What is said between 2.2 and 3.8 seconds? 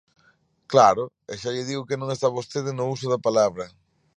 vostede no uso da palabra.